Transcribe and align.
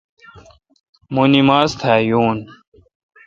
مہ 1.13 1.23
نماز 1.33 1.69
تھا 1.79 1.93
یون۔ 2.09 2.37